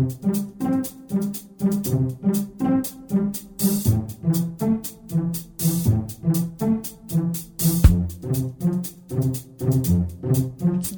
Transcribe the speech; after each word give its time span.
Música 0.00 0.69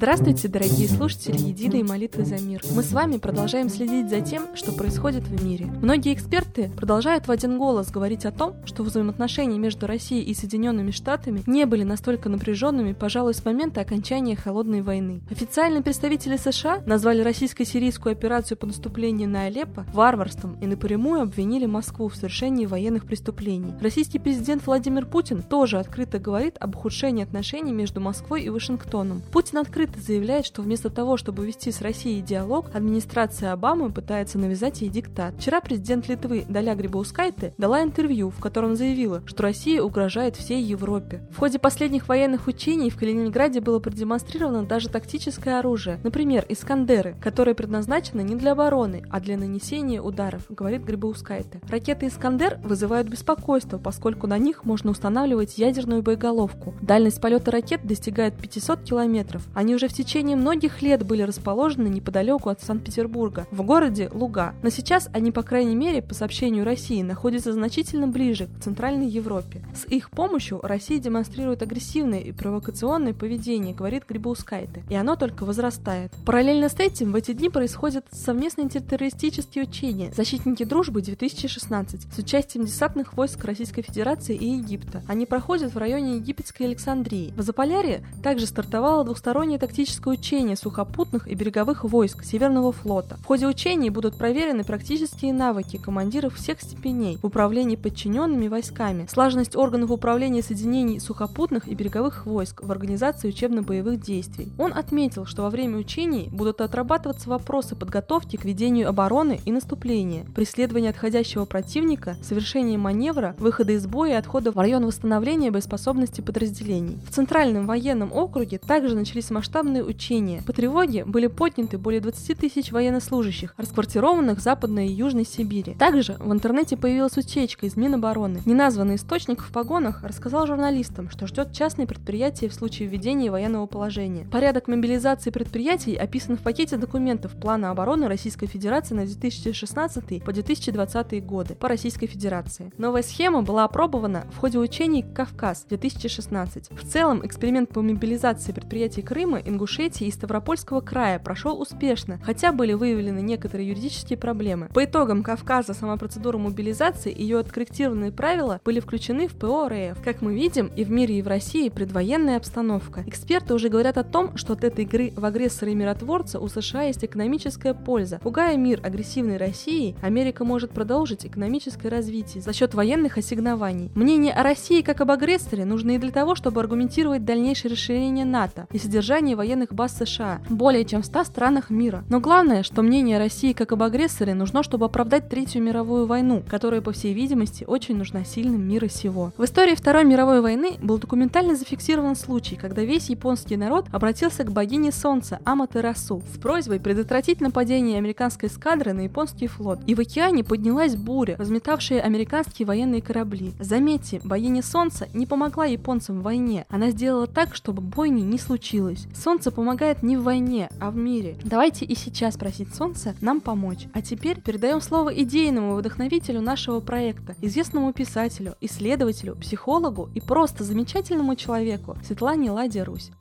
Здравствуйте, 0.03 0.49
дорогие 0.49 0.89
слушатели 0.89 1.37
Единой 1.37 1.81
молитвы 1.81 2.25
за 2.25 2.35
мир. 2.35 2.61
Мы 2.75 2.83
с 2.83 2.91
вами 2.91 3.19
продолжаем 3.19 3.69
следить 3.69 4.09
за 4.09 4.19
тем, 4.19 4.53
что 4.53 4.73
происходит 4.73 5.23
в 5.23 5.45
мире. 5.45 5.67
Многие 5.81 6.13
эксперты 6.13 6.69
продолжают 6.75 7.29
в 7.29 7.31
один 7.31 7.57
голос 7.57 7.89
говорить 7.89 8.25
о 8.25 8.33
том, 8.33 8.53
что 8.65 8.83
взаимоотношения 8.83 9.57
между 9.57 9.87
Россией 9.87 10.23
и 10.23 10.33
Соединенными 10.33 10.91
Штатами 10.91 11.41
не 11.47 11.65
были 11.65 11.83
настолько 11.83 12.27
напряженными, 12.27 12.91
пожалуй, 12.91 13.33
с 13.33 13.45
момента 13.45 13.79
окончания 13.79 14.35
Холодной 14.35 14.81
войны. 14.81 15.21
Официальные 15.31 15.81
представители 15.81 16.35
США 16.35 16.83
назвали 16.85 17.21
российско-сирийскую 17.21 18.11
операцию 18.11 18.57
по 18.57 18.67
наступлению 18.67 19.29
на 19.29 19.43
Алеппо 19.43 19.85
варварством 19.93 20.57
и 20.59 20.67
напрямую 20.67 21.21
обвинили 21.21 21.65
Москву 21.65 22.09
в 22.09 22.17
совершении 22.17 22.65
военных 22.65 23.05
преступлений. 23.05 23.73
Российский 23.79 24.19
президент 24.19 24.67
Владимир 24.67 25.05
Путин 25.05 25.41
тоже 25.41 25.79
открыто 25.79 26.19
говорит 26.19 26.57
об 26.59 26.75
ухудшении 26.75 27.23
отношений 27.23 27.71
между 27.71 28.01
Москвой 28.01 28.43
и 28.43 28.49
Вашингтоном. 28.49 29.21
Путин 29.31 29.59
открыто 29.59 29.92
заявляет, 29.99 30.45
что 30.45 30.61
вместо 30.61 30.89
того, 30.89 31.17
чтобы 31.17 31.45
вести 31.45 31.71
с 31.71 31.81
Россией 31.81 32.21
диалог, 32.21 32.67
администрация 32.73 33.51
Обамы 33.51 33.91
пытается 33.91 34.37
навязать 34.37 34.81
ей 34.81 34.89
диктат. 34.89 35.35
Вчера 35.37 35.61
президент 35.61 36.07
Литвы 36.07 36.45
Даля 36.47 36.75
Грибаускайте 36.75 37.53
дала 37.57 37.83
интервью, 37.83 38.29
в 38.29 38.39
котором 38.39 38.75
заявила, 38.75 39.21
что 39.25 39.43
Россия 39.43 39.81
угрожает 39.81 40.35
всей 40.35 40.61
Европе. 40.63 41.27
В 41.31 41.39
ходе 41.39 41.59
последних 41.59 42.07
военных 42.07 42.47
учений 42.47 42.89
в 42.89 42.97
Калининграде 42.97 43.61
было 43.61 43.79
продемонстрировано 43.79 44.63
даже 44.63 44.89
тактическое 44.89 45.59
оружие, 45.59 45.99
например, 46.03 46.45
«Искандеры», 46.49 47.15
которые 47.21 47.55
предназначены 47.55 48.21
не 48.21 48.35
для 48.35 48.53
обороны, 48.53 49.03
а 49.09 49.19
для 49.19 49.37
нанесения 49.37 50.01
ударов, 50.01 50.43
говорит 50.49 50.83
Грибаускайте. 50.83 51.61
Ракеты 51.69 52.07
«Искандер» 52.07 52.59
вызывают 52.63 53.07
беспокойство, 53.07 53.77
поскольку 53.77 54.27
на 54.27 54.37
них 54.37 54.65
можно 54.65 54.91
устанавливать 54.91 55.57
ядерную 55.57 56.01
боеголовку. 56.01 56.73
Дальность 56.81 57.21
полета 57.21 57.51
ракет 57.51 57.85
достигает 57.85 58.35
500 58.35 58.83
километров. 58.83 59.47
Они 59.53 59.75
уже 59.75 59.82
уже 59.83 59.89
в 59.89 59.93
течение 59.93 60.37
многих 60.37 60.81
лет 60.81 61.03
были 61.03 61.23
расположены 61.23 61.89
неподалеку 61.89 62.49
от 62.49 62.61
Санкт-Петербурга, 62.61 63.47
в 63.51 63.63
городе 63.63 64.09
Луга. 64.13 64.55
Но 64.63 64.69
сейчас 64.69 65.09
они, 65.11 65.31
по 65.31 65.43
крайней 65.43 65.75
мере, 65.75 66.01
по 66.01 66.13
сообщению 66.13 66.63
России, 66.63 67.01
находятся 67.01 67.51
значительно 67.51 68.07
ближе 68.07 68.47
к 68.47 68.63
Центральной 68.63 69.07
Европе. 69.07 69.61
С 69.75 69.85
их 69.91 70.09
помощью 70.09 70.61
Россия 70.63 70.99
демонстрирует 70.99 71.61
агрессивное 71.61 72.19
и 72.19 72.31
провокационное 72.31 73.13
поведение, 73.13 73.75
говорит 73.75 74.03
Грибаускайте, 74.07 74.83
и 74.89 74.95
оно 74.95 75.17
только 75.17 75.43
возрастает. 75.43 76.13
Параллельно 76.25 76.69
с 76.69 76.79
этим 76.79 77.11
в 77.11 77.15
эти 77.15 77.33
дни 77.33 77.49
происходят 77.49 78.05
совместные 78.13 78.69
террористические 78.69 79.65
учения 79.65 80.13
«Защитники 80.15 80.63
дружбы 80.63 81.01
2016» 81.01 82.13
с 82.13 82.17
участием 82.17 82.65
десантных 82.65 83.15
войск 83.15 83.43
Российской 83.43 83.81
Федерации 83.81 84.35
и 84.35 84.45
Египта. 84.45 85.03
Они 85.09 85.25
проходят 85.25 85.73
в 85.73 85.77
районе 85.77 86.15
египетской 86.15 86.63
Александрии. 86.63 87.33
В 87.35 87.41
Заполярье 87.41 88.05
также 88.23 88.45
стартовала 88.45 89.03
двусторонняя 89.03 89.59
так 89.59 89.72
тактическое 89.73 90.13
учение 90.13 90.55
сухопутных 90.55 91.27
и 91.27 91.33
береговых 91.33 91.83
войск 91.83 92.23
Северного 92.23 92.71
флота. 92.71 93.17
В 93.23 93.25
ходе 93.25 93.47
учений 93.47 93.89
будут 93.89 94.15
проверены 94.15 94.63
практические 94.63 95.33
навыки 95.33 95.77
командиров 95.77 96.35
всех 96.35 96.61
степеней 96.61 97.17
в 97.23 97.25
управлении 97.25 97.75
подчиненными 97.75 98.49
войсками, 98.49 99.07
слаженность 99.09 99.55
органов 99.55 99.89
управления 99.89 100.43
соединений 100.43 100.99
сухопутных 100.99 101.67
и 101.67 101.73
береговых 101.73 102.27
войск 102.27 102.63
в 102.63 102.71
организации 102.71 103.29
учебно-боевых 103.29 103.99
действий. 103.99 104.51
Он 104.59 104.73
отметил, 104.73 105.25
что 105.25 105.41
во 105.41 105.49
время 105.49 105.79
учений 105.79 106.29
будут 106.31 106.61
отрабатываться 106.61 107.27
вопросы 107.31 107.75
подготовки 107.75 108.35
к 108.35 108.45
ведению 108.45 108.89
обороны 108.89 109.39
и 109.43 109.51
наступления, 109.51 110.27
преследования 110.35 110.91
отходящего 110.91 111.45
противника, 111.45 112.15
совершения 112.21 112.77
маневра, 112.77 113.35
выхода 113.39 113.71
из 113.71 113.87
боя 113.87 114.11
и 114.11 114.13
отхода 114.17 114.51
в 114.51 114.57
район 114.59 114.85
восстановления 114.85 115.49
боеспособности 115.49 116.21
подразделений. 116.21 116.99
В 117.09 117.11
Центральном 117.11 117.65
военном 117.65 118.13
округе 118.13 118.59
также 118.59 118.95
начались 118.95 119.31
масштабные 119.31 119.62
масштабные 119.63 119.83
учения. 119.83 120.43
По 120.45 120.53
тревоге 120.53 121.05
были 121.05 121.27
подняты 121.27 121.77
более 121.77 122.01
20 122.01 122.37
тысяч 122.37 122.71
военнослужащих, 122.71 123.53
расквартированных 123.57 124.39
в 124.39 124.41
Западной 124.41 124.87
и 124.87 124.91
Южной 124.91 125.25
Сибири. 125.25 125.73
Также 125.75 126.17
в 126.19 126.31
интернете 126.31 126.75
появилась 126.75 127.17
утечка 127.17 127.65
из 127.65 127.77
Минобороны. 127.77 128.41
Неназванный 128.45 128.95
источник 128.95 129.41
в 129.41 129.51
погонах 129.51 130.03
рассказал 130.03 130.47
журналистам, 130.47 131.09
что 131.09 131.27
ждет 131.27 131.53
частные 131.53 131.87
предприятия 131.87 132.49
в 132.49 132.53
случае 132.53 132.89
введения 132.89 133.31
военного 133.31 133.65
положения. 133.65 134.25
Порядок 134.31 134.67
мобилизации 134.67 135.29
предприятий 135.29 135.95
описан 135.95 136.37
в 136.37 136.41
пакете 136.41 136.77
документов 136.77 137.31
Плана 137.39 137.71
обороны 137.71 138.07
Российской 138.07 138.47
Федерации 138.47 138.95
на 138.95 139.05
2016 139.05 140.23
по 140.23 140.33
2020 140.33 141.25
годы 141.25 141.55
по 141.55 141.69
Российской 141.69 142.07
Федерации. 142.07 142.71
Новая 142.77 143.03
схема 143.03 143.43
была 143.43 143.63
опробована 143.63 144.25
в 144.33 144.37
ходе 144.37 144.59
учений 144.59 145.03
«Кавказ-2016». 145.03 146.75
В 146.75 146.87
целом, 146.87 147.25
эксперимент 147.25 147.69
по 147.69 147.81
мобилизации 147.81 148.51
предприятий 148.51 149.01
Крыма 149.01 149.39
и 149.39 149.52
Ингушетии 149.53 150.07
и 150.07 150.11
Ставропольского 150.11 150.81
края 150.81 151.19
прошел 151.19 151.61
успешно, 151.61 152.19
хотя 152.23 152.51
были 152.51 152.73
выявлены 152.73 153.19
некоторые 153.21 153.69
юридические 153.69 154.17
проблемы. 154.17 154.69
По 154.73 154.83
итогам 154.83 155.23
Кавказа 155.23 155.73
сама 155.73 155.95
процедура 155.97 156.37
мобилизации 156.37 157.11
и 157.11 157.21
ее 157.21 157.39
откорректированные 157.39 158.11
правила 158.11 158.59
были 158.65 158.79
включены 158.79 159.27
в 159.27 159.35
ПО 159.35 159.67
РФ. 159.67 160.01
Как 160.03 160.21
мы 160.21 160.33
видим, 160.33 160.71
и 160.75 160.83
в 160.83 160.91
мире, 160.91 161.19
и 161.19 161.21
в 161.21 161.27
России 161.27 161.69
предвоенная 161.69 162.37
обстановка. 162.37 163.03
Эксперты 163.05 163.53
уже 163.53 163.69
говорят 163.69 163.97
о 163.97 164.03
том, 164.03 164.35
что 164.37 164.53
от 164.53 164.63
этой 164.63 164.85
игры 164.85 165.13
в 165.15 165.23
агрессора 165.23 165.71
и 165.71 165.75
миротворца 165.75 166.39
у 166.39 166.47
США 166.47 166.83
есть 166.83 167.05
экономическая 167.05 167.73
польза. 167.73 168.19
Пугая 168.23 168.57
мир 168.57 168.79
агрессивной 168.83 169.37
России, 169.37 169.95
Америка 170.01 170.43
может 170.43 170.71
продолжить 170.71 171.25
экономическое 171.25 171.89
развитие 171.89 172.41
за 172.41 172.53
счет 172.53 172.73
военных 172.73 173.17
ассигнований. 173.17 173.91
Мнение 173.93 174.33
о 174.33 174.41
России 174.41 174.81
как 174.81 175.01
об 175.01 175.11
агрессоре 175.11 175.65
нужно 175.65 175.91
и 175.91 175.97
для 175.99 176.11
того, 176.11 176.33
чтобы 176.33 176.59
аргументировать 176.59 177.23
дальнейшее 177.23 177.71
расширение 177.71 178.25
НАТО 178.25 178.67
и 178.71 178.79
содержание 178.79 179.35
военных 179.43 179.73
баз 179.73 179.97
США 179.97 180.39
более 180.49 180.85
чем 180.85 181.01
в 181.01 181.05
100 181.05 181.25
странах 181.25 181.69
мира. 181.69 182.05
Но 182.07 182.21
главное, 182.21 182.63
что 182.63 182.81
мнение 182.81 183.17
России 183.17 183.51
как 183.51 183.73
об 183.73 183.83
агрессоре 183.83 184.33
нужно, 184.33 184.63
чтобы 184.63 184.85
оправдать 184.85 185.27
Третью 185.27 185.61
мировую 185.61 186.05
войну, 186.05 186.43
которая, 186.47 186.79
по 186.79 186.93
всей 186.93 187.13
видимости, 187.13 187.65
очень 187.67 187.97
нужна 187.97 188.23
сильным 188.23 188.65
мира 188.65 188.87
сего. 188.87 189.33
В 189.37 189.43
истории 189.43 189.75
Второй 189.75 190.05
мировой 190.05 190.39
войны 190.39 190.77
был 190.81 190.97
документально 190.97 191.57
зафиксирован 191.57 192.15
случай, 192.15 192.55
когда 192.55 192.83
весь 192.83 193.09
японский 193.09 193.57
народ 193.57 193.87
обратился 193.91 194.45
к 194.45 194.51
богине 194.51 194.93
Солнца 194.93 195.39
Аматерасу 195.43 196.21
с 196.33 196.37
просьбой 196.37 196.79
предотвратить 196.79 197.41
нападение 197.41 197.97
американской 197.97 198.47
эскадры 198.47 198.93
на 198.93 199.01
японский 199.01 199.47
флот. 199.47 199.79
И 199.87 199.93
в 199.93 199.99
океане 199.99 200.45
поднялась 200.45 200.95
буря, 200.95 201.35
разметавшая 201.37 201.99
американские 201.99 202.65
военные 202.65 203.01
корабли. 203.01 203.51
Заметьте, 203.59 204.21
богиня 204.23 204.63
Солнца 204.63 205.09
не 205.13 205.25
помогла 205.25 205.65
японцам 205.65 206.21
в 206.21 206.23
войне, 206.23 206.65
она 206.69 206.91
сделала 206.91 207.27
так, 207.27 207.55
чтобы 207.55 207.81
бойни 207.81 208.21
не 208.21 208.37
случилось. 208.37 209.07
Помогает 209.51 210.03
не 210.03 210.17
в 210.17 210.23
войне, 210.23 210.69
а 210.79 210.91
в 210.91 210.95
мире. 210.95 211.37
Давайте 211.43 211.85
и 211.85 211.95
сейчас 211.95 212.37
просить 212.37 212.73
Солнце 212.73 213.15
нам 213.21 213.41
помочь. 213.41 213.87
А 213.93 214.01
теперь 214.01 214.41
передаем 214.41 214.81
слово 214.81 215.09
идейному 215.09 215.75
вдохновителю 215.75 216.41
нашего 216.41 216.79
проекта, 216.79 217.35
известному 217.41 217.93
писателю, 217.93 218.55
исследователю, 218.61 219.35
психологу 219.35 220.09
и 220.15 220.21
просто 220.21 220.63
замечательному 220.63 221.35
человеку 221.35 221.97
Светлане 222.03 222.51
Ладе 222.51 222.83
Русь. 222.83 223.11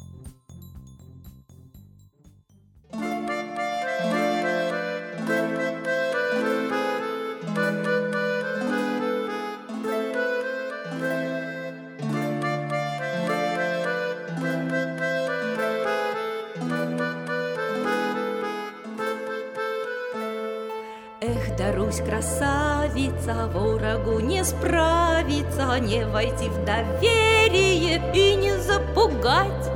Дарусь, 21.57 22.01
красавица, 22.01 23.49
ворогу 23.55 24.19
не 24.19 24.43
справиться, 24.45 25.79
Не 25.79 26.05
войти 26.05 26.49
в 26.49 26.65
доверие 26.65 28.03
и 28.13 28.35
не 28.35 28.57
запугать. 28.59 29.71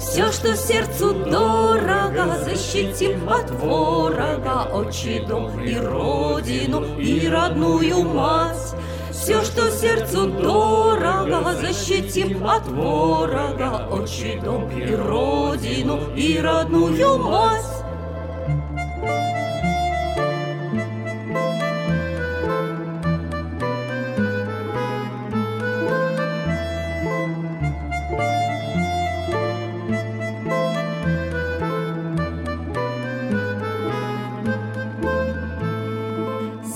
Все, 0.00 0.32
что 0.32 0.56
сердцу 0.56 1.12
дорого, 1.12 2.38
защитим 2.44 3.28
от 3.28 3.48
ворога, 3.50 4.68
Отчий 4.72 5.24
дом 5.24 5.62
и 5.62 5.76
родину, 5.76 6.98
и 6.98 7.28
родную 7.28 8.02
мать. 8.02 8.74
Все, 9.12 9.42
что 9.44 9.70
сердцу 9.70 10.26
дорого, 10.26 11.54
защитим 11.60 12.44
от 12.44 12.66
ворога, 12.66 13.88
Отчий 13.90 14.40
дом 14.40 14.68
и 14.70 14.94
родину, 14.96 16.00
и 16.16 16.38
родную 16.38 17.18
мать. 17.18 17.77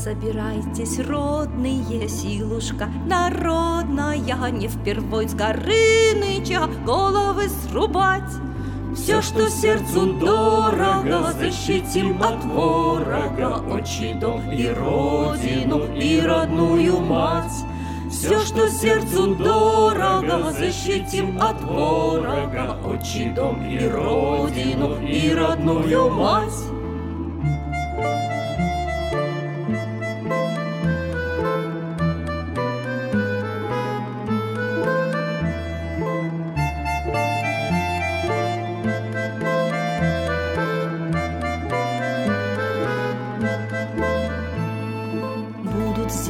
Собирайтесь, 0.02 0.98
родные, 0.98 2.08
силушка 2.08 2.88
народная, 3.06 4.50
Не 4.50 4.66
впервой 4.66 5.28
с 5.28 5.34
Горыныча 5.34 6.66
головы 6.84 7.48
срубать. 7.48 8.28
Все, 8.96 9.22
что 9.22 9.48
сердцу 9.48 10.14
дорого, 10.14 11.32
защитим 11.38 12.20
от 12.20 12.44
ворога, 12.44 13.62
Отчий 13.72 14.14
дом 14.14 14.50
и 14.50 14.66
родину, 14.70 15.84
и 15.94 16.20
родную 16.20 16.98
мать. 16.98 17.64
Все, 18.10 18.40
что 18.40 18.68
сердцу 18.68 19.36
дорого, 19.36 20.50
защитим 20.50 21.40
от 21.40 21.62
ворога, 21.62 22.76
Отчий 22.84 23.30
дом 23.30 23.64
и 23.64 23.86
родину, 23.86 24.96
и 25.00 25.32
родную 25.32 26.10
мать. 26.10 26.81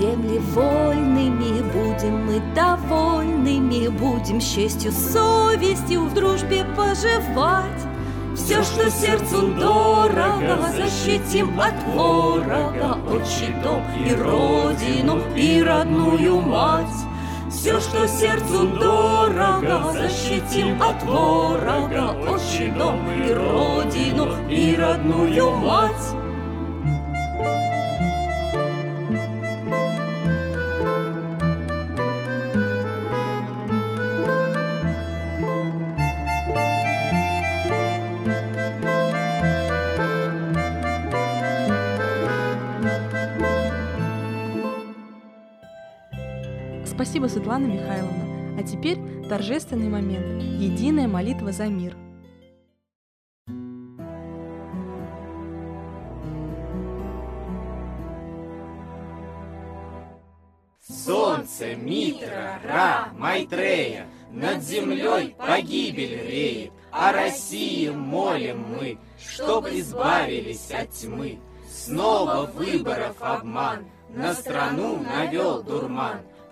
Земли 0.02 0.38
вольными, 0.38 1.62
будем 1.70 2.26
мы 2.26 2.42
довольными, 2.56 3.86
будем 3.86 4.40
с 4.40 4.44
честью, 4.44 4.90
совестью 4.90 6.06
в 6.06 6.14
дружбе 6.14 6.64
поживать. 6.76 7.82
Все, 8.34 8.64
что 8.64 8.90
сердцу 8.90 9.52
дорого, 9.52 10.58
защитим 10.76 11.60
от 11.60 11.74
ворога, 11.94 12.98
Отчий 13.08 13.54
дом 13.62 13.84
и 14.04 14.12
родину, 14.14 15.20
и 15.36 15.62
родную 15.62 16.40
мать. 16.40 16.86
Все, 17.48 17.78
что 17.78 18.08
сердцу 18.08 18.66
дорого, 18.80 19.92
защитим 19.92 20.82
от 20.82 21.00
ворога, 21.04 22.16
Отчий 22.28 22.72
дом 22.72 22.98
и 23.24 23.32
родину, 23.32 24.48
и 24.48 24.74
родную 24.74 25.50
мать. 25.58 26.21
Спасибо, 47.12 47.28
Светлана 47.28 47.66
Михайловна. 47.66 48.58
А 48.58 48.62
теперь 48.62 48.96
торжественный 49.28 49.90
момент. 49.90 50.42
Единая 50.58 51.06
молитва 51.06 51.52
за 51.52 51.66
мир. 51.66 51.94
Солнце, 60.80 61.74
Митра, 61.76 62.58
Ра, 62.64 63.08
Майтрея, 63.18 64.06
Над 64.30 64.62
землей 64.62 65.36
погибель 65.36 66.18
реет, 66.26 66.72
О 66.90 67.12
России 67.12 67.90
молим 67.90 68.64
мы, 68.70 68.98
Чтоб 69.18 69.66
избавились 69.66 70.70
от 70.70 70.88
тьмы. 70.92 71.40
Снова 71.70 72.50
выборов 72.54 73.16
обман, 73.20 73.84
На 74.08 74.32
страну 74.32 74.96
навел 75.02 75.62
дурман, 75.62 76.22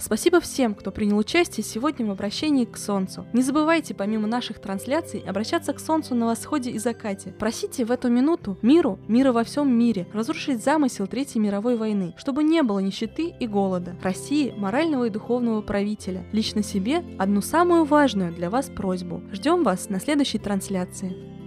Спасибо 0.00 0.40
всем, 0.40 0.74
кто 0.74 0.90
принял 0.90 1.18
участие 1.18 1.62
сегодня 1.62 2.06
в 2.06 2.10
обращении 2.10 2.64
к 2.64 2.78
Солнцу. 2.78 3.26
Не 3.34 3.42
забывайте, 3.42 3.94
помимо 3.94 4.26
наших 4.26 4.58
трансляций, 4.58 5.20
обращаться 5.20 5.74
к 5.74 5.78
Солнцу 5.78 6.14
на 6.14 6.26
восходе 6.26 6.70
и 6.70 6.78
закате. 6.78 7.34
Просите 7.38 7.84
в 7.84 7.90
эту 7.90 8.08
минуту 8.08 8.56
миру, 8.62 8.98
мира 9.08 9.32
во 9.32 9.44
всем 9.44 9.70
мире, 9.70 10.08
разрушить 10.14 10.64
замысел 10.64 11.06
Третьей 11.06 11.42
мировой 11.42 11.76
войны, 11.76 12.14
чтобы 12.16 12.42
не 12.42 12.62
было 12.62 12.78
нищеты 12.78 13.34
и 13.38 13.46
голода. 13.46 13.94
России 14.02 14.54
морального 14.56 15.04
и 15.04 15.10
духовного 15.10 15.60
правителя. 15.60 16.24
Лично 16.32 16.62
себе 16.62 17.04
одну 17.18 17.42
самую 17.42 17.84
важную 17.84 18.32
для 18.32 18.48
вас 18.48 18.70
просьбу. 18.70 19.22
Ждем 19.32 19.62
вас 19.64 19.90
на 19.90 20.00
следующей 20.00 20.38
трансляции. 20.38 21.39